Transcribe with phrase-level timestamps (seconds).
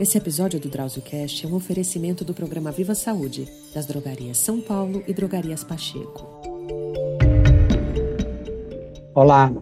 [0.00, 5.02] Esse episódio do DrauzioCast é um oferecimento do programa Viva Saúde, das drogarias São Paulo
[5.06, 6.26] e drogarias Pacheco.
[9.14, 9.52] Olá!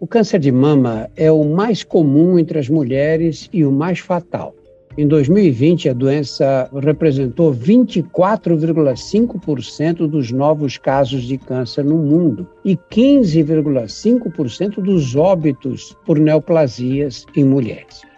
[0.00, 4.56] O câncer de mama é o mais comum entre as mulheres e o mais fatal.
[4.98, 14.82] Em 2020, a doença representou 24,5% dos novos casos de câncer no mundo e 15,5%
[14.82, 18.09] dos óbitos por neoplasias em mulheres.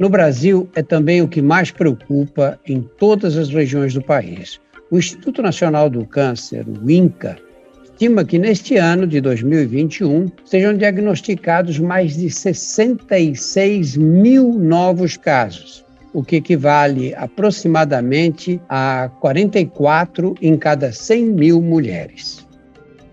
[0.00, 4.58] No Brasil, é também o que mais preocupa em todas as regiões do país.
[4.90, 7.36] O Instituto Nacional do Câncer, o INCA,
[7.84, 16.24] estima que neste ano de 2021 sejam diagnosticados mais de 66 mil novos casos, o
[16.24, 22.48] que equivale aproximadamente a 44 em cada 100 mil mulheres.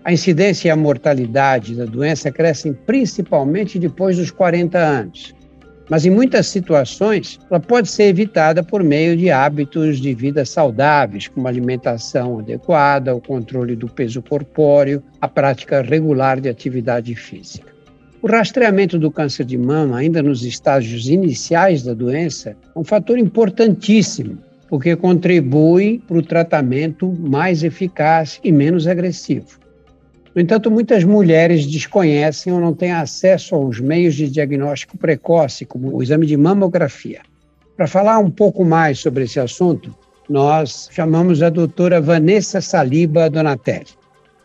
[0.02, 5.36] A incidência e a mortalidade da doença crescem principalmente depois dos 40 anos,
[5.88, 11.28] mas em muitas situações ela pode ser evitada por meio de hábitos de vida saudáveis,
[11.28, 17.72] como alimentação adequada, o controle do peso corpóreo, a prática regular de atividade física.
[18.20, 23.16] O rastreamento do câncer de mama, ainda nos estágios iniciais da doença, é um fator
[23.16, 29.67] importantíssimo, porque contribui para o tratamento mais eficaz e menos agressivo.
[30.38, 35.92] No entanto, muitas mulheres desconhecem ou não têm acesso aos meios de diagnóstico precoce, como
[35.92, 37.22] o exame de mamografia.
[37.76, 39.92] Para falar um pouco mais sobre esse assunto,
[40.30, 43.88] nós chamamos a doutora Vanessa Saliba Donatelli.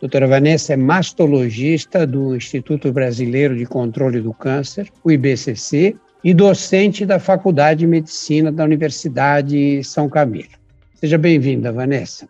[0.00, 7.06] Doutora Vanessa é mastologista do Instituto Brasileiro de Controle do Câncer, o IBCC, e docente
[7.06, 10.58] da Faculdade de Medicina da Universidade São Camilo.
[10.96, 12.28] Seja bem-vinda, Vanessa.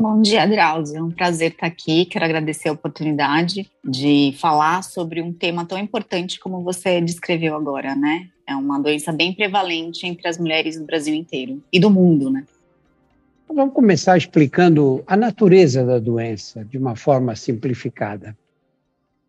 [0.00, 0.96] Bom dia, Drauzio.
[0.96, 2.06] É um prazer estar aqui.
[2.06, 7.94] Quero agradecer a oportunidade de falar sobre um tema tão importante como você descreveu agora,
[7.94, 8.26] né?
[8.46, 12.44] É uma doença bem prevalente entre as mulheres do Brasil inteiro e do mundo, né?
[13.46, 18.34] Vamos começar explicando a natureza da doença de uma forma simplificada.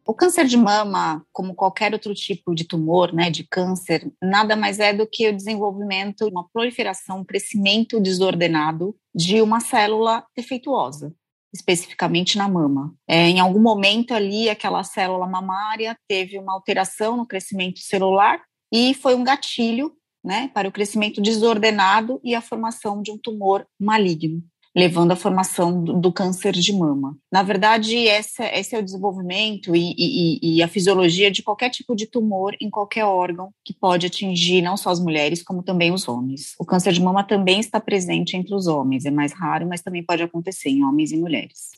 [0.06, 4.79] O câncer de mama, como qualquer outro tipo de tumor, né, de câncer, nada mais
[4.79, 11.13] é do que o desenvolvimento, uma proliferação, um crescimento desordenado de uma célula defeituosa,
[11.53, 12.95] especificamente na mama.
[13.07, 18.41] É, em algum momento ali, aquela célula mamária teve uma alteração no crescimento celular
[18.73, 23.66] e foi um gatilho né, para o crescimento desordenado e a formação de um tumor
[23.79, 24.44] maligno
[24.75, 27.17] levando à formação do, do, câncer de mama.
[27.31, 31.95] Na verdade, essa, esse é o desenvolvimento e, e, e, a fisiologia de qualquer tipo
[31.95, 36.07] de tumor em qualquer órgão que pode atingir não só as mulheres, como também os
[36.07, 36.53] homens.
[36.57, 40.03] O câncer de mama também está presente entre os homens, é mais raro, mas também
[40.03, 41.71] pode acontecer em homens e mulheres.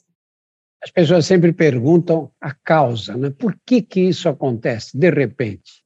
[0.84, 3.30] As pessoas sempre perguntam a causa, né?
[3.30, 5.83] Por que que isso acontece de repente?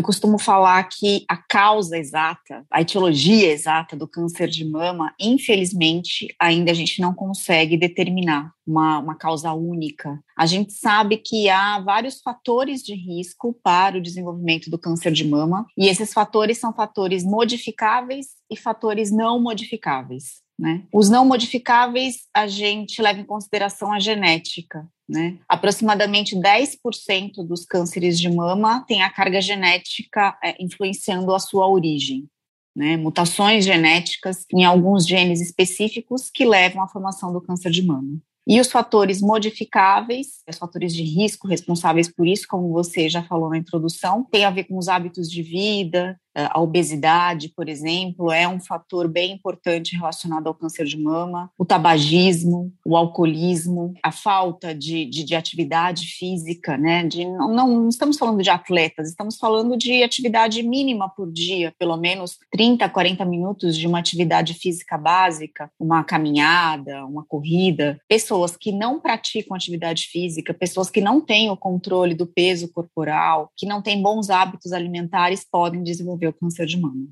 [0.00, 6.34] Eu costumo falar que a causa exata, a etiologia exata do câncer de mama, infelizmente,
[6.40, 10.18] ainda a gente não consegue determinar uma, uma causa única.
[10.38, 15.28] A gente sabe que há vários fatores de risco para o desenvolvimento do câncer de
[15.28, 20.40] mama, e esses fatores são fatores modificáveis e fatores não modificáveis.
[20.58, 20.82] Né?
[20.94, 24.86] Os não modificáveis, a gente leva em consideração a genética.
[25.10, 25.38] Né?
[25.48, 32.28] Aproximadamente 10% dos cânceres de mama têm a carga genética é, influenciando a sua origem.
[32.76, 32.96] Né?
[32.96, 38.20] Mutações genéticas em alguns genes específicos que levam à formação do câncer de mama.
[38.46, 43.50] E os fatores modificáveis, os fatores de risco responsáveis por isso, como você já falou
[43.50, 48.46] na introdução, tem a ver com os hábitos de vida, a obesidade, por exemplo, é
[48.46, 54.74] um fator bem importante relacionado ao câncer de mama, o tabagismo, o alcoolismo, a falta
[54.74, 57.04] de, de, de atividade física, né?
[57.04, 61.96] De, não, não, estamos falando de atletas, estamos falando de atividade mínima por dia, pelo
[61.96, 68.00] menos 30, 40 minutos de uma atividade física básica, uma caminhada, uma corrida.
[68.08, 73.50] Pessoas que não praticam atividade física, pessoas que não têm o controle do peso corporal,
[73.56, 77.08] que não têm bons hábitos alimentares, podem desenvolver desenvolver o câncer de mama.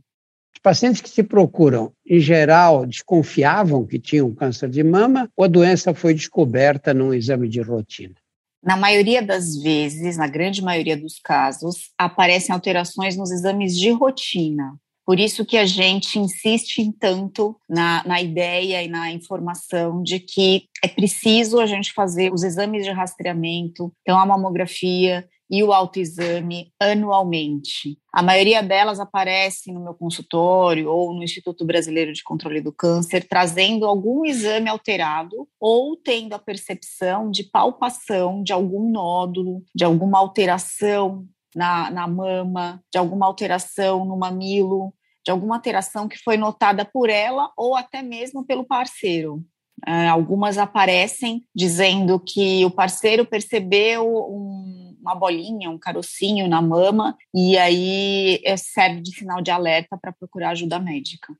[0.54, 5.48] Os pacientes que se procuram, em geral, desconfiavam que tinham câncer de mama ou a
[5.48, 8.14] doença foi descoberta num exame de rotina?
[8.62, 14.74] Na maioria das vezes, na grande maioria dos casos, aparecem alterações nos exames de rotina.
[15.08, 20.66] Por isso que a gente insiste tanto na, na ideia e na informação de que
[20.84, 26.70] é preciso a gente fazer os exames de rastreamento, então a mamografia, e o autoexame
[26.78, 27.98] anualmente.
[28.12, 33.26] A maioria delas aparece no meu consultório ou no Instituto Brasileiro de Controle do Câncer,
[33.26, 40.18] trazendo algum exame alterado ou tendo a percepção de palpação de algum nódulo, de alguma
[40.18, 41.24] alteração
[41.56, 44.92] na, na mama, de alguma alteração no mamilo,
[45.28, 49.44] de alguma alteração que foi notada por ela ou até mesmo pelo parceiro.
[49.86, 57.14] Uh, algumas aparecem dizendo que o parceiro percebeu um, uma bolinha, um carocinho na mama,
[57.32, 61.32] e aí é, serve de sinal de alerta para procurar ajuda médica.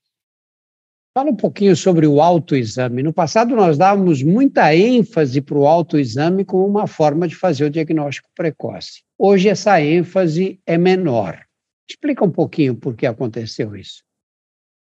[1.16, 3.02] Fala um pouquinho sobre o autoexame.
[3.02, 7.70] No passado, nós dávamos muita ênfase para o autoexame como uma forma de fazer o
[7.70, 9.02] diagnóstico precoce.
[9.18, 11.47] Hoje, essa ênfase é menor.
[11.88, 14.02] Explica um pouquinho por que aconteceu isso.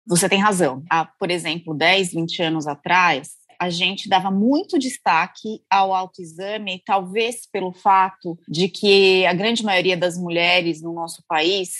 [0.07, 0.83] Você tem razão.
[0.89, 7.47] Há, por exemplo, 10, 20 anos atrás, a gente dava muito destaque ao autoexame, talvez
[7.51, 11.73] pelo fato de que a grande maioria das mulheres no nosso país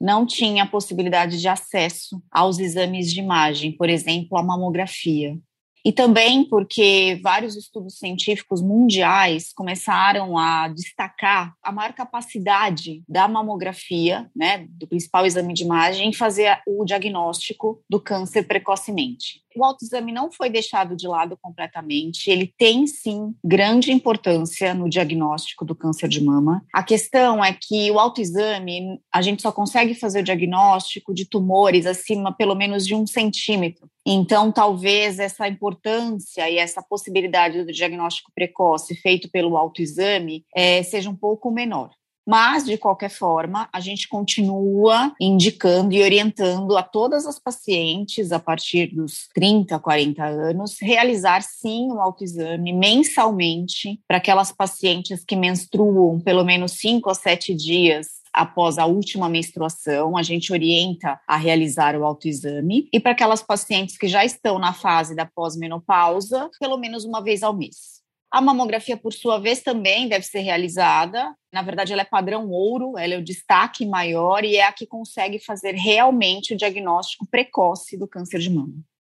[0.00, 5.38] não tinha possibilidade de acesso aos exames de imagem, por exemplo, a mamografia.
[5.84, 14.30] E também porque vários estudos científicos mundiais começaram a destacar a maior capacidade da mamografia,
[14.34, 19.42] né, do principal exame de imagem, em fazer o diagnóstico do câncer precocemente.
[19.56, 25.64] O autoexame não foi deixado de lado completamente, ele tem sim grande importância no diagnóstico
[25.64, 26.64] do câncer de mama.
[26.72, 31.86] A questão é que o autoexame, a gente só consegue fazer o diagnóstico de tumores
[31.86, 33.90] acima pelo menos de um centímetro.
[34.04, 41.08] Então, talvez essa importância e essa possibilidade do diagnóstico precoce feito pelo autoexame é, seja
[41.08, 41.90] um pouco menor.
[42.26, 48.38] Mas, de qualquer forma, a gente continua indicando e orientando a todas as pacientes, a
[48.38, 56.20] partir dos 30, 40 anos, realizar sim o autoexame mensalmente para aquelas pacientes que menstruam
[56.20, 61.96] pelo menos 5 a 7 dias após a última menstruação, a gente orienta a realizar
[61.96, 62.88] o autoexame.
[62.92, 67.42] E para aquelas pacientes que já estão na fase da pós-menopausa, pelo menos uma vez
[67.42, 68.02] ao mês.
[68.32, 71.34] A mamografia, por sua vez, também deve ser realizada.
[71.52, 74.86] Na verdade, ela é padrão ouro, ela é o destaque maior e é a que
[74.86, 78.72] consegue fazer realmente o diagnóstico precoce do câncer de mama.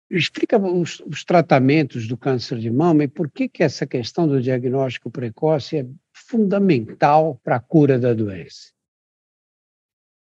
[0.09, 4.41] Explica os, os tratamentos do câncer de mama e por que, que essa questão do
[4.41, 8.78] diagnóstico precoce é fundamental para a cura da doença.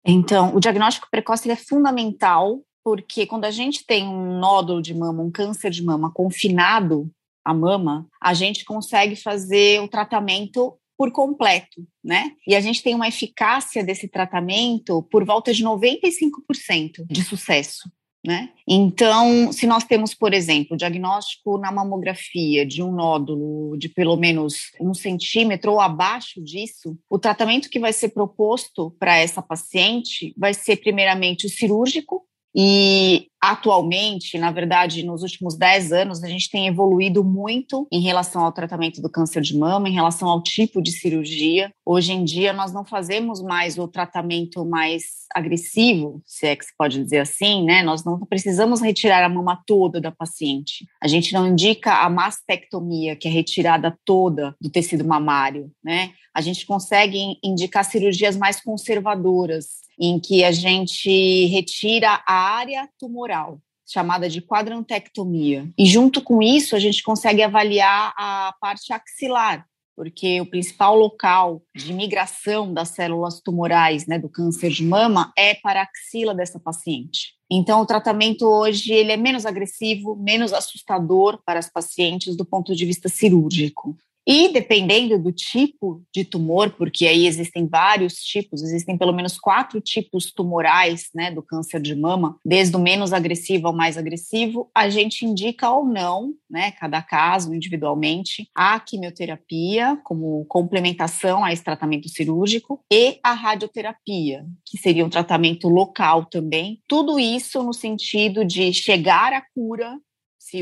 [0.06, 5.22] Então, o diagnóstico precoce é fundamental porque quando a gente tem um nódulo de mama,
[5.22, 7.10] um câncer de mama confinado
[7.46, 12.32] a mama, a gente consegue fazer o tratamento por completo, né?
[12.46, 17.90] E a gente tem uma eficácia desse tratamento por volta de 95% de sucesso.
[18.26, 18.50] Né?
[18.68, 24.56] Então, se nós temos, por exemplo, diagnóstico na mamografia de um nódulo de pelo menos
[24.80, 30.54] um centímetro ou abaixo disso, o tratamento que vai ser proposto para essa paciente vai
[30.54, 32.26] ser primeiramente o cirúrgico,
[32.56, 38.44] e atualmente, na verdade, nos últimos 10 anos, a gente tem evoluído muito em relação
[38.44, 41.72] ao tratamento do câncer de mama, em relação ao tipo de cirurgia.
[41.86, 46.76] Hoje em dia, nós não fazemos mais o tratamento mais agressivo, se é que se
[46.78, 47.82] pode dizer assim, né?
[47.82, 50.86] Nós não precisamos retirar a mama toda da paciente.
[51.02, 56.12] A gente não indica a mastectomia, que é retirada toda do tecido mamário, né?
[56.40, 63.60] A gente consegue indicar cirurgias mais conservadoras, em que a gente retira a área tumoral,
[63.86, 65.70] chamada de quadrantectomia.
[65.78, 69.66] E junto com isso, a gente consegue avaliar a parte axilar,
[69.98, 75.56] porque o principal local de migração das células tumorais né, do câncer de mama é
[75.56, 77.34] para a axila dessa paciente.
[77.52, 82.74] Então, o tratamento hoje ele é menos agressivo, menos assustador para as pacientes do ponto
[82.74, 83.98] de vista cirúrgico.
[84.32, 89.82] E dependendo do tipo de tumor, porque aí existem vários tipos, existem pelo menos quatro
[89.82, 94.88] tipos tumorais né, do câncer de mama, desde o menos agressivo ao mais agressivo, a
[94.88, 102.08] gente indica ou não, né, cada caso individualmente, a quimioterapia como complementação a esse tratamento
[102.08, 106.80] cirúrgico e a radioterapia, que seria um tratamento local também.
[106.88, 109.98] Tudo isso no sentido de chegar à cura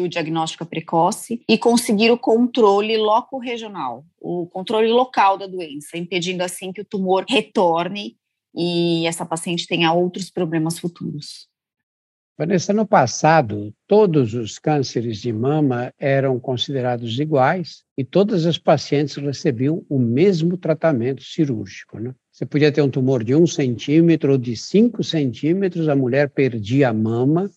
[0.02, 6.44] o diagnóstico é precoce e conseguir o controle loco-regional, o controle local da doença, impedindo
[6.44, 8.18] assim que o tumor retorne
[8.56, 11.48] e essa paciente tenha outros problemas futuros.
[12.38, 19.16] Vanessa, no passado, todos os cânceres de mama eram considerados iguais e todas as pacientes
[19.16, 22.00] recebiam o mesmo tratamento cirúrgico.
[22.00, 22.14] Né?
[22.32, 26.90] Você podia ter um tumor de um centímetro ou de cinco centímetros, a mulher perdia
[26.90, 27.50] a mama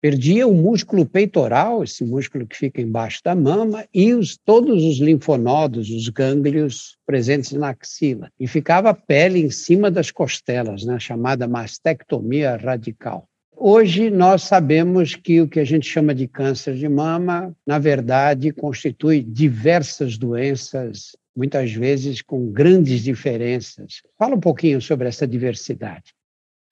[0.00, 4.98] Perdia o músculo peitoral, esse músculo que fica embaixo da mama, e os, todos os
[4.98, 8.30] linfonodos, os gânglios presentes na axila.
[8.38, 13.28] E ficava a pele em cima das costelas, né, chamada mastectomia radical.
[13.56, 18.52] Hoje nós sabemos que o que a gente chama de câncer de mama, na verdade,
[18.52, 24.02] constitui diversas doenças, muitas vezes com grandes diferenças.
[24.16, 26.14] Fala um pouquinho sobre essa diversidade.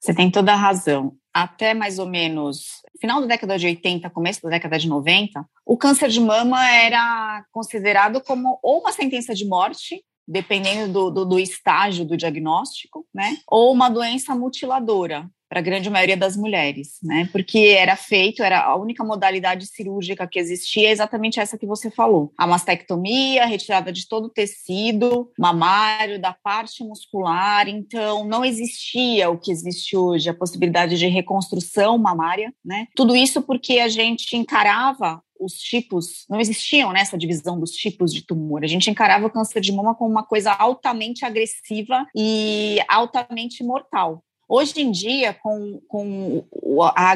[0.00, 4.40] Você tem toda a razão até mais ou menos final da década de 80, começo
[4.42, 9.44] da década de 90, o câncer de mama era considerado como ou uma sentença de
[9.46, 15.62] morte, dependendo do, do, do estágio do diagnóstico, né, ou uma doença mutiladora, para a
[15.62, 17.28] grande maioria das mulheres, né?
[17.30, 21.90] Porque era feito, era a única modalidade cirúrgica que existia, é exatamente essa que você
[21.90, 27.68] falou: a mastectomia, retirada de todo o tecido mamário, da parte muscular.
[27.68, 32.86] Então, não existia o que existe hoje, a possibilidade de reconstrução mamária, né?
[32.96, 38.12] Tudo isso porque a gente encarava os tipos, não existiam nessa né, divisão dos tipos
[38.12, 38.64] de tumor.
[38.64, 44.22] A gente encarava o câncer de mama como uma coisa altamente agressiva e altamente mortal.
[44.48, 47.14] Hoje em dia, com, com o, a,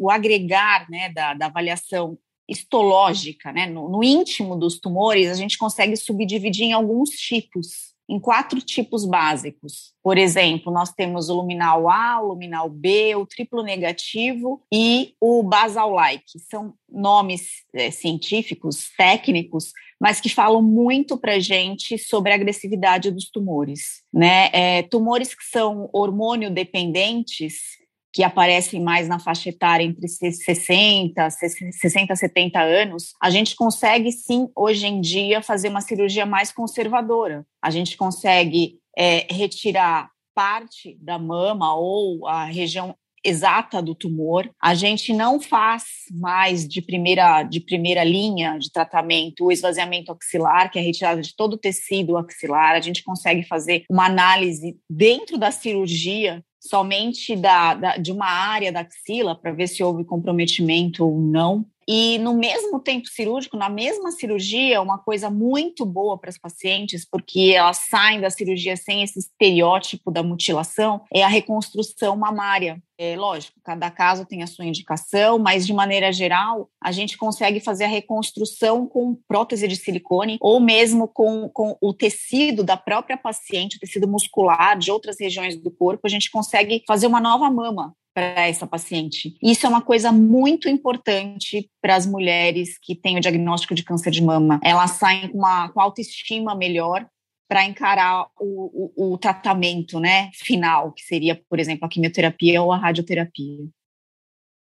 [0.00, 2.16] o agregar né, da, da avaliação
[2.48, 8.18] histológica, né, no, no, íntimo dos tumores, a gente consegue subdividir em alguns tipos, em
[8.18, 9.92] quatro tipos básicos.
[10.02, 15.42] Por exemplo, nós temos o luminal A, o luminal B, o triplo negativo e o
[15.42, 16.38] basal-like.
[16.50, 23.28] São nomes é, científicos, técnicos, mas que falam muito para gente sobre a agressividade dos
[23.28, 24.02] tumores.
[24.12, 24.48] Né?
[24.52, 27.78] É, tumores que são hormônio dependentes,
[28.12, 34.48] que aparecem mais na faixa etária entre 60, 60, 70 anos, a gente consegue sim,
[34.56, 37.46] hoje em dia, fazer uma cirurgia mais conservadora.
[37.62, 44.48] A gente consegue é, retirar parte da mama ou a região exata do tumor.
[44.62, 50.70] A gente não faz mais de primeira, de primeira linha de tratamento o esvaziamento axilar,
[50.70, 52.74] que é a retirada de todo o tecido axilar.
[52.74, 58.70] A gente consegue fazer uma análise dentro da cirurgia somente da, da, de uma área
[58.70, 61.64] da axila para ver se houve comprometimento ou não.
[61.88, 67.08] E no mesmo tempo cirúrgico, na mesma cirurgia, uma coisa muito boa para as pacientes,
[67.10, 72.78] porque elas saem da cirurgia sem esse estereótipo da mutilação, é a reconstrução mamária.
[72.98, 77.60] É lógico, cada caso tem a sua indicação, mas de maneira geral, a gente consegue
[77.60, 83.16] fazer a reconstrução com prótese de silicone ou mesmo com, com o tecido da própria
[83.16, 87.48] paciente, o tecido muscular de outras regiões do corpo, a gente consegue fazer uma nova
[87.50, 89.36] mama para essa paciente.
[89.40, 94.10] Isso é uma coisa muito importante para as mulheres que têm o diagnóstico de câncer
[94.10, 94.58] de mama.
[94.64, 97.06] Elas saem com uma com autoestima melhor
[97.48, 102.72] para encarar o, o, o, tratamento né, final, que seria, por exemplo, a quimioterapia ou
[102.72, 103.68] a radioterapia.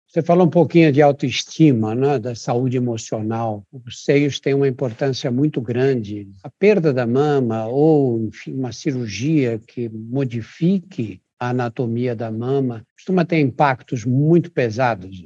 [0.07, 3.65] Você falou um pouquinho de autoestima, né, da saúde emocional.
[3.73, 6.29] Os seios têm uma importância muito grande.
[6.45, 13.25] A perda da mama ou, enfim, uma cirurgia que modifique a anatomia da mama costuma
[13.25, 15.25] ter impactos muito pesados.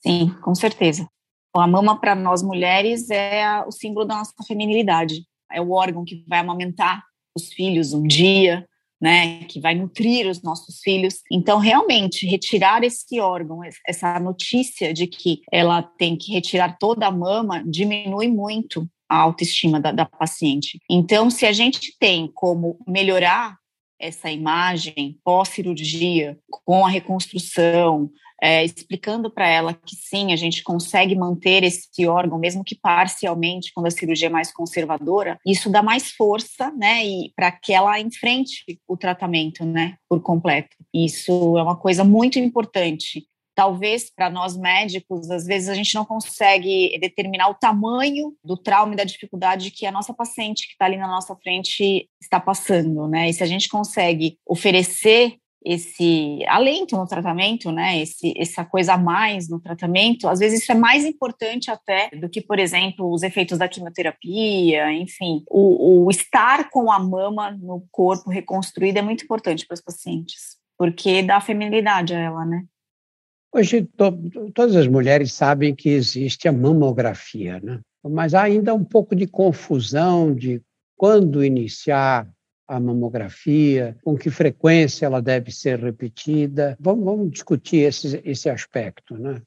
[0.00, 1.06] Sim, com certeza.
[1.54, 5.24] A mama para nós mulheres é o símbolo da nossa feminilidade.
[5.50, 7.02] É o órgão que vai amamentar
[7.36, 8.66] os filhos um dia,
[9.00, 11.20] né, que vai nutrir os nossos filhos.
[11.30, 17.10] Então, realmente, retirar esse órgão, essa notícia de que ela tem que retirar toda a
[17.10, 20.78] mama, diminui muito a autoestima da, da paciente.
[20.88, 23.59] Então, se a gente tem como melhorar
[24.00, 28.10] essa imagem pós-cirurgia, com a reconstrução,
[28.42, 33.70] é, explicando para ela que sim, a gente consegue manter esse órgão, mesmo que parcialmente,
[33.74, 38.00] quando a cirurgia é mais conservadora, isso dá mais força, né, e para que ela
[38.00, 40.74] enfrente o tratamento, né, por completo.
[40.92, 46.04] Isso é uma coisa muito importante talvez para nós médicos, às vezes a gente não
[46.04, 50.86] consegue determinar o tamanho do trauma e da dificuldade que a nossa paciente que está
[50.86, 53.28] ali na nossa frente está passando, né?
[53.28, 58.00] E se a gente consegue oferecer esse alento no tratamento, né?
[58.00, 62.28] Esse, essa coisa a mais no tratamento, às vezes isso é mais importante até do
[62.28, 67.84] que, por exemplo, os efeitos da quimioterapia, enfim, o, o estar com a mama no
[67.90, 72.64] corpo reconstruído é muito importante para os pacientes, porque dá feminilidade a ela, né?
[73.52, 74.12] Hoje, to,
[74.54, 77.80] todas as mulheres sabem que existe a mamografia, né?
[78.02, 80.62] mas há ainda um pouco de confusão de
[80.96, 82.30] quando iniciar
[82.68, 86.76] a mamografia, com que frequência ela deve ser repetida.
[86.78, 89.42] Vamos, vamos discutir esse, esse aspecto, né?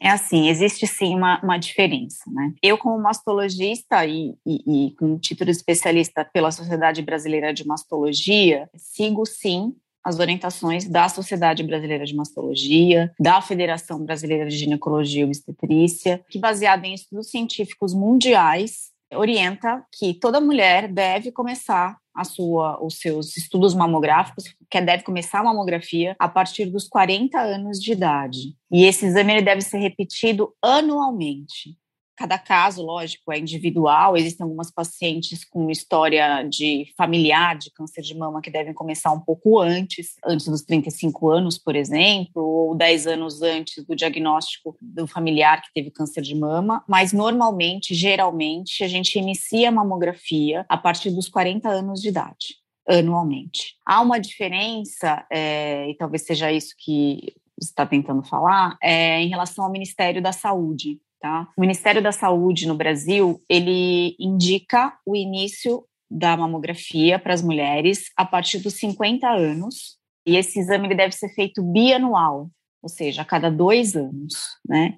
[0.00, 2.52] É assim, existe sim uma, uma diferença, né?
[2.62, 8.68] Eu, como mastologista e, e, e com título de especialista pela Sociedade Brasileira de Mastologia,
[8.76, 9.74] sigo sim
[10.04, 16.38] as orientações da Sociedade Brasileira de Mastologia, da Federação Brasileira de Ginecologia e Obstetrícia, que,
[16.38, 23.36] baseada em estudos científicos mundiais, orienta que toda mulher deve começar a sua, os seus
[23.36, 28.54] estudos mamográficos, que deve começar a mamografia a partir dos 40 anos de idade.
[28.70, 31.76] E esse exame ele deve ser repetido anualmente.
[32.18, 34.16] Cada caso, lógico, é individual.
[34.16, 39.20] Existem algumas pacientes com história de familiar de câncer de mama que devem começar um
[39.20, 45.06] pouco antes, antes dos 35 anos, por exemplo, ou 10 anos antes do diagnóstico do
[45.06, 46.82] familiar que teve câncer de mama.
[46.88, 52.56] Mas normalmente, geralmente, a gente inicia a mamografia a partir dos 40 anos de idade
[52.88, 53.76] anualmente.
[53.86, 59.64] Há uma diferença, é, e talvez seja isso que está tentando falar, é, em relação
[59.64, 60.98] ao Ministério da Saúde.
[61.20, 61.48] Tá?
[61.56, 68.04] O Ministério da Saúde no Brasil ele indica o início da mamografia para as mulheres
[68.16, 72.48] a partir dos 50 anos e esse exame ele deve ser feito bianual,
[72.82, 74.34] ou seja, a cada dois anos,
[74.66, 74.96] né?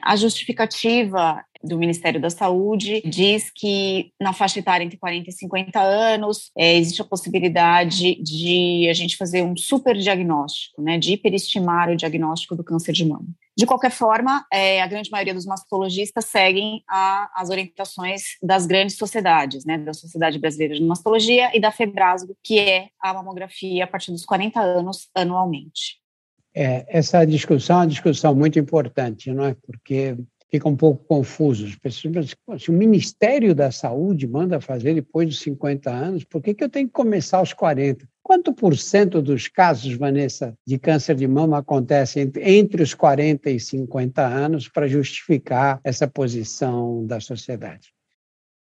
[0.00, 5.80] A justificativa do Ministério da Saúde diz que na faixa etária entre 40 e 50
[5.80, 11.90] anos é, existe a possibilidade de a gente fazer um super diagnóstico, né, de hiperestimar
[11.90, 13.26] o diagnóstico do câncer de mama.
[13.58, 18.96] De qualquer forma, é, a grande maioria dos mastologistas seguem a, as orientações das grandes
[18.96, 23.86] sociedades, né, da Sociedade Brasileira de Mastologia e da FEBRASGO, que é a mamografia a
[23.88, 25.98] partir dos 40 anos anualmente.
[26.54, 29.56] É, essa discussão é uma discussão muito importante, não é?
[29.66, 30.16] Porque
[30.50, 31.66] fica um pouco confuso.
[31.66, 36.54] As pessoas se o Ministério da Saúde manda fazer depois dos 50 anos, por que,
[36.54, 38.08] que eu tenho que começar aos 40?
[38.22, 43.58] Quanto por cento dos casos, Vanessa, de câncer de mama acontecem entre os 40 e
[43.58, 47.88] 50 anos para justificar essa posição da sociedade?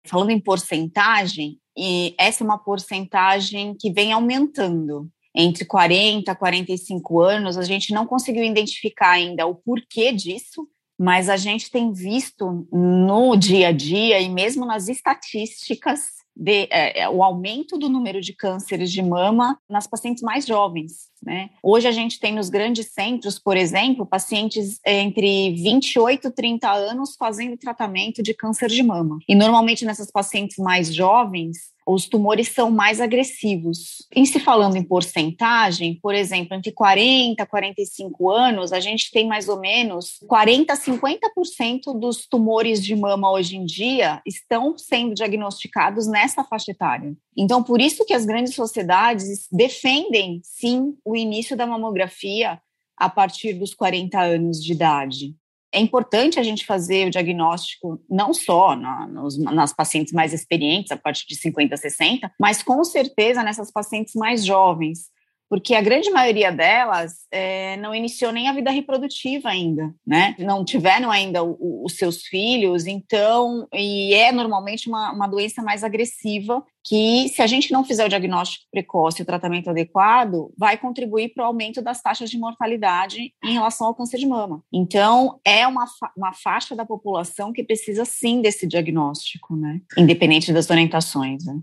[0.06, 7.22] Falando em porcentagem, e essa é uma porcentagem que vem aumentando entre 40 e 45
[7.22, 10.67] anos, a gente não conseguiu identificar ainda o porquê disso,
[10.98, 17.01] mas a gente tem visto no dia a dia e mesmo nas estatísticas de, é,
[17.01, 21.10] é, o aumento do número de cânceres de mama nas pacientes mais jovens.
[21.24, 21.50] Né?
[21.63, 27.16] Hoje a gente tem nos grandes centros, por exemplo, pacientes entre 28 e 30 anos
[27.18, 29.18] fazendo tratamento de câncer de mama.
[29.27, 34.06] E normalmente nessas pacientes mais jovens, os tumores são mais agressivos.
[34.13, 39.25] Em se falando em porcentagem, por exemplo, entre 40 e 45 anos, a gente tem
[39.25, 45.13] mais ou menos 40 a 50% dos tumores de mama hoje em dia estão sendo
[45.13, 47.15] diagnosticados nessa faixa etária.
[47.38, 52.60] Então, por isso que as grandes sociedades defendem, sim, o início da mamografia
[52.97, 55.36] a partir dos 40 anos de idade
[55.73, 60.91] é importante a gente fazer o diagnóstico não só na, nos, nas pacientes mais experientes,
[60.91, 65.10] a partir de 50, 60, mas com certeza nessas pacientes mais jovens,
[65.49, 70.36] porque a grande maioria delas é, não iniciou nem a vida reprodutiva ainda, né?
[70.39, 75.62] Não tiveram ainda o, o, os seus filhos, então, e é normalmente uma, uma doença
[75.62, 80.53] mais agressiva que, se a gente não fizer o diagnóstico precoce e o tratamento adequado,
[80.57, 84.63] vai contribuir para o aumento das taxas de mortalidade em relação ao câncer de mama.
[84.71, 89.81] Então, é uma, fa uma faixa da população que precisa sim desse diagnóstico, né?
[89.97, 91.45] Independente das orientações.
[91.45, 91.60] Né?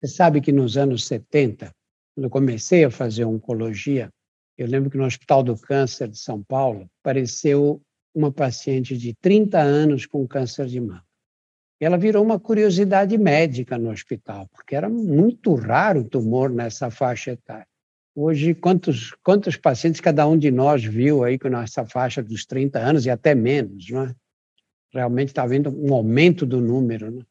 [0.00, 1.72] Você sabe que nos anos 70,
[2.14, 4.10] quando eu comecei a fazer oncologia,
[4.56, 7.80] eu lembro que no Hospital do Câncer de São Paulo apareceu
[8.14, 11.04] uma paciente de 30 anos com câncer de mama.
[11.80, 17.32] Ela virou uma curiosidade médica no hospital, porque era muito raro o tumor nessa faixa
[17.32, 17.66] etária.
[18.14, 22.78] Hoje, quantos, quantos pacientes cada um de nós viu aí com essa faixa dos 30
[22.78, 24.14] anos e até menos, não é?
[24.92, 27.22] Realmente está havendo um aumento do número, né?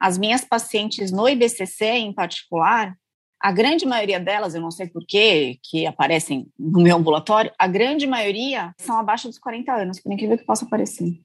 [0.00, 2.96] As minhas pacientes no IBCC, em particular,
[3.42, 8.06] a grande maioria delas, eu não sei porquê, que aparecem no meu ambulatório, a grande
[8.06, 11.20] maioria são abaixo dos 40 anos, por incrível que possa parecer.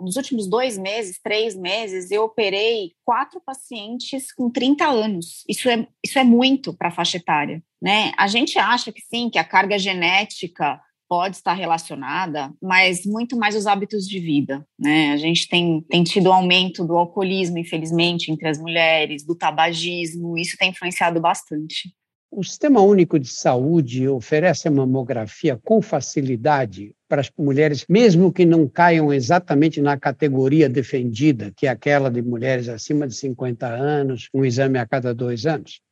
[0.00, 5.44] Nos últimos dois meses, três meses, eu operei quatro pacientes com 30 anos.
[5.48, 7.62] Isso é, isso é muito para a faixa etária.
[7.80, 8.10] Né?
[8.18, 10.80] A gente acha que sim, que a carga genética
[11.12, 15.12] pode estar relacionada, mas muito mais os hábitos de vida, né?
[15.12, 20.38] A gente tem, tem tido um aumento do alcoolismo, infelizmente, entre as mulheres, do tabagismo,
[20.38, 21.94] isso tem influenciado bastante.
[22.30, 28.46] O Sistema Único de Saúde oferece a mamografia com facilidade para as mulheres, mesmo que
[28.46, 34.30] não caiam exatamente na categoria defendida, que é aquela de mulheres acima de 50 anos,
[34.32, 35.82] um exame a cada dois anos?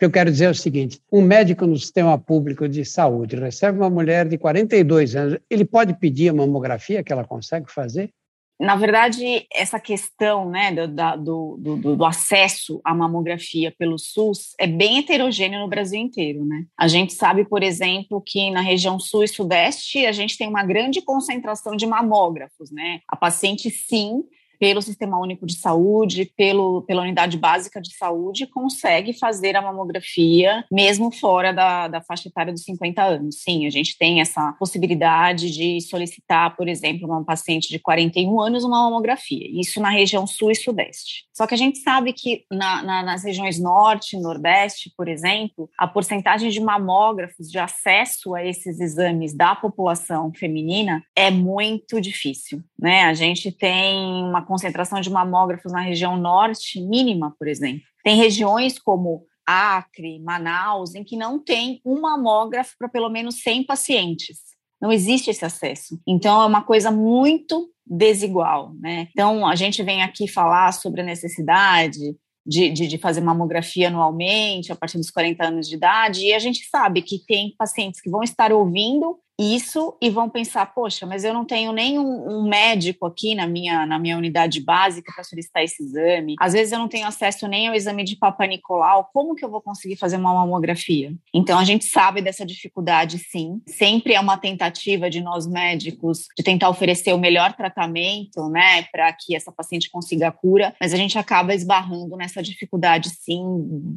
[0.00, 3.78] Que eu quero dizer é o seguinte: um médico no sistema público de saúde recebe
[3.78, 8.10] uma mulher de 42 anos, ele pode pedir a mamografia que ela consegue fazer?
[8.58, 14.66] Na verdade, essa questão né, do, do, do, do, acesso à mamografia pelo SUS é
[14.66, 16.44] bem heterogêneo no Brasil inteiro.
[16.44, 16.66] Né?
[16.78, 20.62] A gente sabe, por exemplo, que na região sul e sudeste a gente tem uma
[20.62, 22.70] grande concentração de mamógrafos.
[22.70, 23.00] Né?
[23.08, 24.24] A paciente, sim,
[24.60, 30.66] pelo Sistema Único de Saúde, pelo, pela Unidade Básica de Saúde, consegue fazer a mamografia
[30.70, 33.36] mesmo fora da, da faixa etária dos 50 anos.
[33.42, 38.62] Sim, a gente tem essa possibilidade de solicitar, por exemplo, uma paciente de 41 anos
[38.62, 41.24] uma mamografia, isso na região sul e sudeste.
[41.32, 45.70] Só que a gente sabe que na, na, nas regiões norte e nordeste, por exemplo,
[45.78, 52.62] a porcentagem de mamógrafos de acesso a esses exames da população feminina é muito difícil.
[52.78, 53.04] Né?
[53.04, 57.82] A gente tem uma concentração de mamógrafos na região norte mínima, por exemplo.
[58.02, 63.64] Tem regiões como Acre, Manaus, em que não tem um mamógrafo para pelo menos 100
[63.64, 64.38] pacientes.
[64.82, 66.00] Não existe esse acesso.
[66.04, 69.06] Então, é uma coisa muito desigual, né?
[69.12, 74.72] Então, a gente vem aqui falar sobre a necessidade de, de, de, fazer mamografia anualmente
[74.72, 78.10] a partir dos 40 anos de idade, e a gente sabe que tem pacientes que
[78.10, 83.06] vão estar ouvindo isso e vão pensar, poxa, mas eu não tenho nenhum um médico
[83.06, 86.34] aqui na minha, na minha unidade básica para solicitar esse exame.
[86.38, 89.50] Às vezes eu não tenho acesso nem ao exame de Papa Nicolau, como que eu
[89.50, 91.14] vou conseguir fazer uma mamografia?
[91.32, 93.62] Então a gente sabe dessa dificuldade sim.
[93.66, 99.10] Sempre é uma tentativa de nós médicos de tentar oferecer o melhor tratamento, né, para
[99.12, 103.40] que essa paciente consiga a cura, mas a gente acaba esbarrando nessa dificuldade sim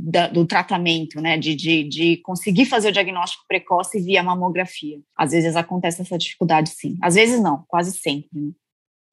[0.09, 4.99] da, do tratamento, né, de, de, de conseguir fazer o diagnóstico precoce via mamografia.
[5.17, 6.97] Às vezes acontece essa dificuldade, sim.
[7.01, 8.29] Às vezes não, quase sempre.
[8.33, 8.51] Né?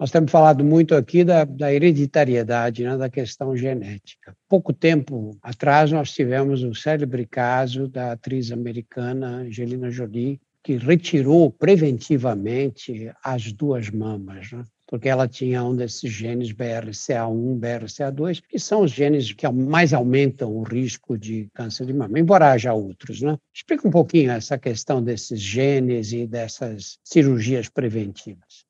[0.01, 4.35] Nós temos falado muito aqui da, da hereditariedade, né, da questão genética.
[4.49, 11.51] Pouco tempo atrás, nós tivemos o célebre caso da atriz americana Angelina Jolie, que retirou
[11.51, 14.51] preventivamente as duas mamas.
[14.51, 14.65] Né?
[14.91, 20.53] Porque ela tinha um desses genes BRCA1, BRCA2, que são os genes que mais aumentam
[20.53, 23.39] o risco de câncer de mama, embora haja outros, né?
[23.55, 28.65] Explica um pouquinho essa questão desses genes e dessas cirurgias preventivas.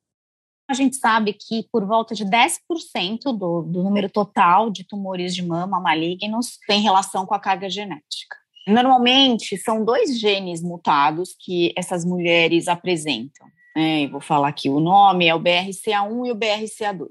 [0.69, 5.41] A gente sabe que por volta de 10% do, do número total de tumores de
[5.41, 8.37] mama malignos tem relação com a carga genética.
[8.67, 15.27] Normalmente, são dois genes mutados que essas mulheres apresentam é, vou falar aqui o nome,
[15.27, 17.07] é o BRCA1 e o BRCA2.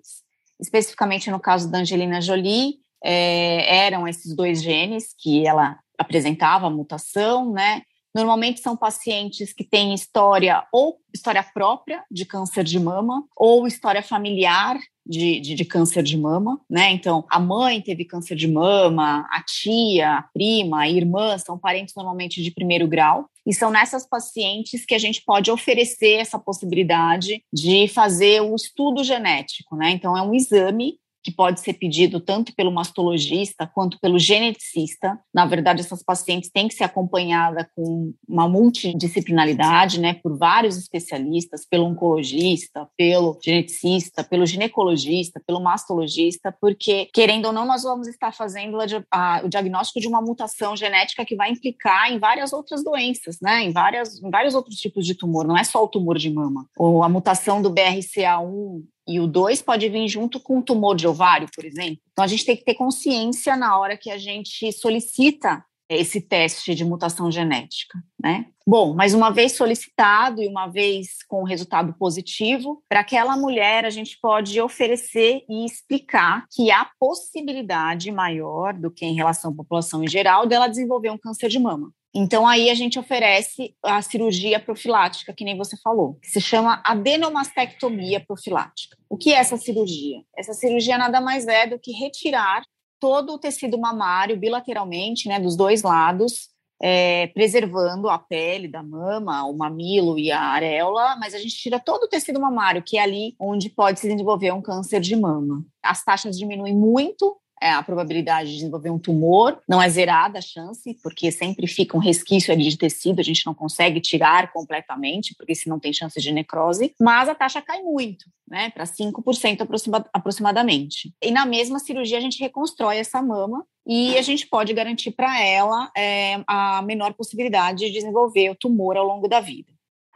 [0.60, 6.70] Especificamente no caso da Angelina Jolie, é, eram esses dois genes que ela apresentava a
[6.70, 7.82] mutação, né?
[8.14, 14.02] Normalmente são pacientes que têm história ou história própria de câncer de mama ou história
[14.02, 14.76] familiar
[15.10, 16.92] de, de, de, câncer de mama, né?
[16.92, 21.94] Então, a mãe teve câncer de mama, a tia, a prima, a irmã são parentes
[21.96, 23.28] normalmente de primeiro grau.
[23.44, 29.02] E são nessas pacientes que a gente pode oferecer essa possibilidade de fazer o estudo
[29.02, 29.90] genético, né?
[29.90, 35.18] Então, é um exame que pode ser pedido tanto pelo mastologista quanto pelo geneticista.
[35.32, 41.66] Na verdade, essas pacientes têm que ser acompanhadas com uma multidisciplinaridade, né, por vários especialistas,
[41.68, 48.32] pelo oncologista, pelo geneticista, pelo ginecologista, pelo mastologista, porque, querendo ou não, nós vamos estar
[48.32, 48.78] fazendo
[49.10, 53.62] a, o diagnóstico de uma mutação genética que vai implicar em várias outras doenças, né,
[53.62, 56.66] em, várias, em vários outros tipos de tumor, não é só o tumor de mama.
[56.76, 61.06] Ou a mutação do BRCA1 e o 2 pode vir junto com um tumor de
[61.06, 61.98] ovário, por exemplo.
[62.12, 66.72] Então, a gente tem que ter consciência na hora que a gente solicita esse teste
[66.72, 68.46] de mutação genética, né?
[68.64, 73.90] Bom, mas uma vez solicitado e uma vez com resultado positivo, para aquela mulher a
[73.90, 80.04] gente pode oferecer e explicar que há possibilidade maior do que em relação à população
[80.04, 81.92] em geral dela desenvolver um câncer de mama.
[82.14, 86.82] Então, aí a gente oferece a cirurgia profilática, que nem você falou, que se chama
[86.84, 88.96] adenomastectomia profilática.
[89.08, 90.22] O que é essa cirurgia?
[90.36, 92.62] Essa cirurgia nada mais é do que retirar
[92.98, 96.50] todo o tecido mamário bilateralmente, né, dos dois lados,
[96.82, 101.78] é, preservando a pele da mama, o mamilo e a areola, mas a gente tira
[101.78, 105.64] todo o tecido mamário, que é ali onde pode se desenvolver um câncer de mama.
[105.82, 107.36] As taxas diminuem muito
[107.68, 112.00] a probabilidade de desenvolver um tumor, não é zerada a chance, porque sempre fica um
[112.00, 116.18] resquício ali de tecido, a gente não consegue tirar completamente, porque se não tem chance
[116.20, 121.14] de necrose, mas a taxa cai muito, né, para 5% aproxima, aproximadamente.
[121.22, 125.40] E na mesma cirurgia a gente reconstrói essa mama e a gente pode garantir para
[125.42, 129.69] ela é, a menor possibilidade de desenvolver o tumor ao longo da vida.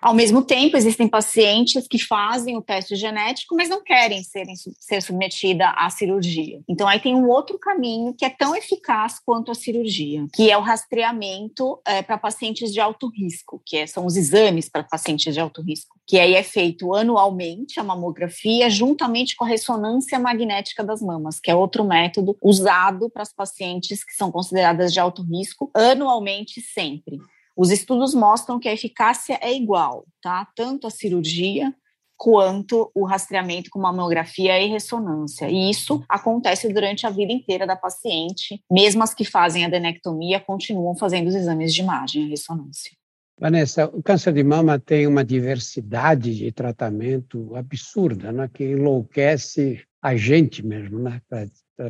[0.04, 5.70] Ao mesmo tempo, existem pacientes que fazem o teste genético, mas não querem ser submetida
[5.70, 6.60] à cirurgia.
[6.68, 10.58] Então, aí tem um outro caminho que é tão eficaz quanto a cirurgia, que é
[10.58, 15.32] o rastreamento é, para pacientes de alto risco, que é, são os exames para pacientes
[15.32, 20.84] de alto risco, que aí é feito anualmente a mamografia, juntamente com a ressonância magnética
[20.84, 25.22] das mamas, que é outro método usado para as pacientes que são consideradas de alto
[25.22, 27.18] risco, anualmente sempre.
[27.56, 30.48] Os estudos mostram que a eficácia é igual, tá?
[30.56, 31.74] Tanto a cirurgia
[32.16, 35.48] quanto o rastreamento com mamografia e ressonância.
[35.48, 38.62] E isso acontece durante a vida inteira da paciente.
[38.70, 42.92] Mesmo as que fazem a adenectomia continuam fazendo os exames de imagem e ressonância.
[43.38, 50.16] Vanessa, o câncer de mama tem uma diversidade de tratamento absurda, né, que enlouquece a
[50.16, 51.20] gente mesmo, né,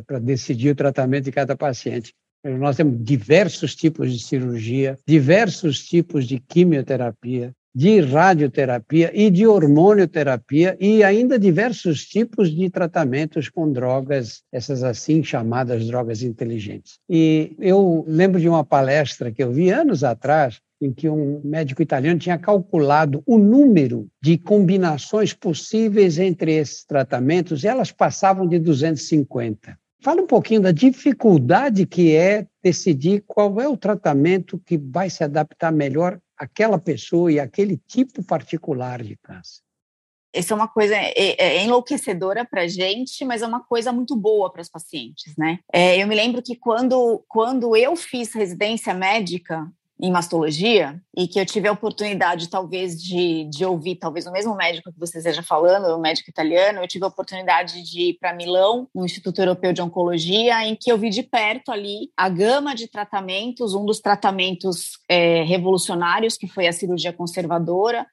[0.07, 2.13] para decidir o tratamento de cada paciente.
[2.45, 10.77] Nós temos diversos tipos de cirurgia, diversos tipos de quimioterapia, de radioterapia e de hormonioterapia
[10.79, 16.99] e ainda diversos tipos de tratamentos com drogas, essas assim chamadas drogas inteligentes.
[17.09, 21.81] E eu lembro de uma palestra que eu vi anos atrás em que um médico
[21.81, 28.59] italiano tinha calculado o número de combinações possíveis entre esses tratamentos e elas passavam de
[28.59, 29.77] 250.
[30.01, 35.23] Fala um pouquinho da dificuldade que é decidir qual é o tratamento que vai se
[35.23, 39.63] adaptar melhor àquela pessoa e àquele tipo particular de câncer.
[40.35, 43.93] Isso é uma coisa é, é, é enlouquecedora para a gente, mas é uma coisa
[43.93, 45.59] muito boa para os pacientes, né?
[45.71, 49.65] É, eu me lembro que quando, quando eu fiz residência médica,
[49.99, 54.53] em mastologia e que eu tive a oportunidade, talvez, de, de ouvir, talvez o mesmo
[54.55, 58.33] médico que você esteja falando, o médico italiano, eu tive a oportunidade de ir para
[58.33, 62.75] Milão, no Instituto Europeu de Oncologia, em que eu vi de perto ali a gama
[62.75, 68.05] de tratamentos, um dos tratamentos é, revolucionários, que foi a cirurgia conservadora,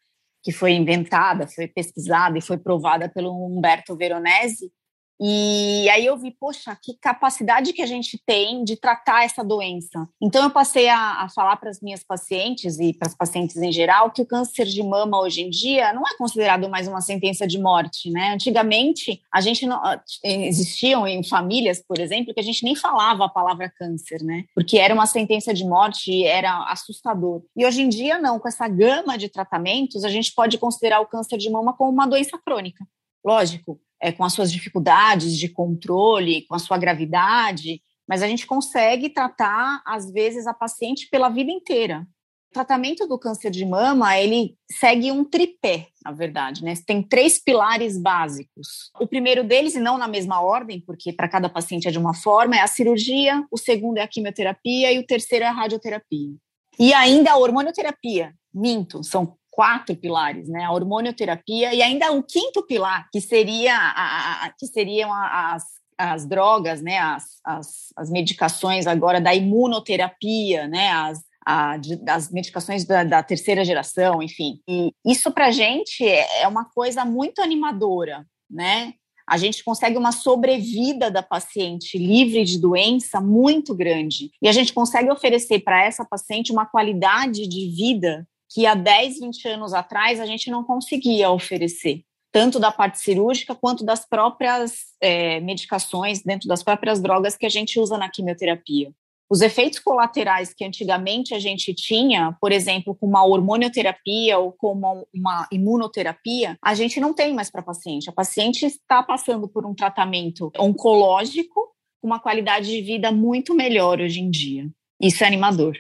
[0.42, 4.72] que foi inventada, foi pesquisada e foi provada pelo Humberto Veronese,
[5.20, 10.08] e aí eu vi, poxa, que capacidade que a gente tem de tratar essa doença.
[10.20, 13.70] Então eu passei a, a falar para as minhas pacientes e para as pacientes em
[13.70, 17.46] geral que o câncer de mama hoje em dia não é considerado mais uma sentença
[17.46, 18.32] de morte, né?
[18.32, 19.80] Antigamente a gente não
[20.24, 24.44] existiam em famílias, por exemplo, que a gente nem falava a palavra câncer, né?
[24.54, 27.42] Porque era uma sentença de morte era assustador.
[27.56, 31.06] E hoje em dia não, com essa gama de tratamentos, a gente pode considerar o
[31.06, 32.84] câncer de mama como uma doença crônica.
[33.24, 38.46] Lógico, é, com as suas dificuldades de controle, com a sua gravidade, mas a gente
[38.46, 42.04] consegue tratar, às vezes, a paciente pela vida inteira.
[42.50, 46.74] O tratamento do câncer de mama, ele segue um tripé, na verdade, né?
[46.84, 48.90] Tem três pilares básicos.
[49.00, 52.12] O primeiro deles, e não na mesma ordem, porque para cada paciente é de uma
[52.12, 56.34] forma, é a cirurgia, o segundo é a quimioterapia e o terceiro é a radioterapia.
[56.78, 60.64] E ainda a hormonioterapia, minto, são quatro pilares, né?
[60.64, 65.62] A hormonioterapia e ainda o quinto pilar, que seria a, a que seriam as,
[65.96, 66.98] as drogas, né?
[66.98, 70.90] As, as, as medicações agora da imunoterapia, né?
[70.90, 74.58] As, a, das medicações da, da, terceira geração, enfim.
[74.66, 78.94] E isso para a gente é, é uma coisa muito animadora, né?
[79.28, 84.30] A gente consegue uma sobrevida da paciente livre de doença muito grande.
[84.42, 89.20] E a gente consegue oferecer para essa paciente uma qualidade de vida que há 10,
[89.20, 94.72] 20 anos atrás a gente não conseguia oferecer, tanto da parte cirúrgica quanto das próprias
[95.00, 98.92] é, medicações, dentro das próprias drogas que a gente usa na quimioterapia.
[99.30, 104.72] Os efeitos colaterais que antigamente a gente tinha, por exemplo, com uma hormonioterapia ou com
[104.72, 108.10] uma, uma imunoterapia, a gente não tem mais para paciente.
[108.10, 114.02] A paciente está passando por um tratamento oncológico com uma qualidade de vida muito melhor
[114.02, 114.68] hoje em dia.
[115.00, 115.78] Isso é animador.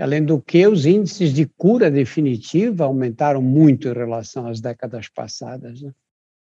[0.00, 5.82] Além do que, os índices de cura definitiva aumentaram muito em relação às décadas passadas.
[5.82, 5.92] Né?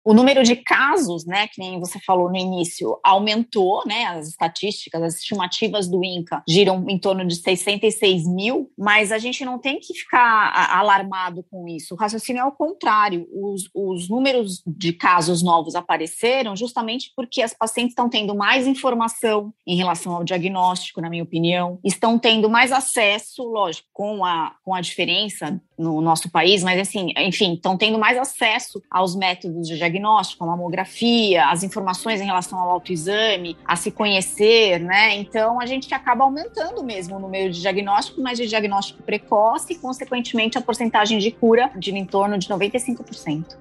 [0.05, 5.01] O número de casos, né, que nem você falou no início, aumentou, né, as estatísticas,
[5.01, 9.79] as estimativas do INCA giram em torno de 66 mil, mas a gente não tem
[9.79, 11.95] que ficar alarmado com isso.
[11.95, 13.27] O raciocínio é o contrário.
[13.33, 19.51] Os, os números de casos novos apareceram justamente porque as pacientes estão tendo mais informação
[19.65, 24.75] em relação ao diagnóstico, na minha opinião, estão tendo mais acesso, lógico, com a, com
[24.75, 29.75] a diferença no nosso país, mas assim, enfim, estão tendo mais acesso aos métodos de
[29.95, 35.15] diagnóstico, a mamografia, as informações em relação ao autoexame, a se conhecer, né?
[35.15, 39.75] Então a gente acaba aumentando mesmo o número de diagnóstico, mas de diagnóstico precoce e,
[39.75, 43.55] consequentemente, a porcentagem de cura de em torno de 95%.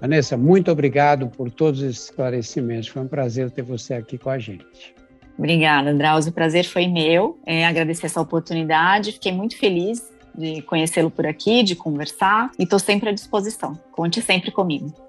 [0.00, 2.88] Vanessa, muito obrigado por todos esses esclarecimentos.
[2.88, 4.94] Foi um prazer ter você aqui com a gente.
[5.38, 6.30] Obrigada, Drauzio.
[6.30, 7.38] O prazer foi meu.
[7.46, 9.12] É, agradecer essa oportunidade.
[9.12, 10.02] Fiquei muito feliz
[10.36, 13.78] de conhecê-lo por aqui, de conversar, e estou sempre à disposição.
[13.92, 15.05] Conte sempre comigo.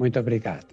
[0.00, 0.64] Muito obrigado.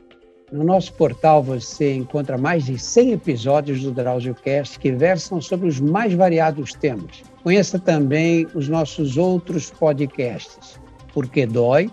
[0.50, 5.82] No nosso portal você encontra mais de 100 episódios do DrauzioCast que versam sobre os
[5.82, 7.22] mais variados temas.
[7.44, 10.80] Conheça também os nossos outros podcasts,
[11.14, 11.92] Porque Dói,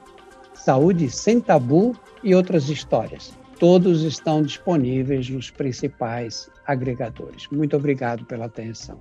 [0.54, 3.36] Saúde Sem Tabu e outras histórias.
[3.58, 7.48] Todos estão disponíveis nos principais agregadores.
[7.50, 9.00] Muito obrigado pela atenção.